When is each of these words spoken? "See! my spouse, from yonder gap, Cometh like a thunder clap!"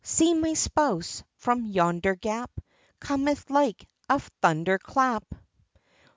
"See! 0.03 0.33
my 0.33 0.53
spouse, 0.55 1.23
from 1.35 1.63
yonder 1.63 2.15
gap, 2.15 2.49
Cometh 2.99 3.51
like 3.51 3.87
a 4.09 4.19
thunder 4.41 4.79
clap!" 4.79 5.23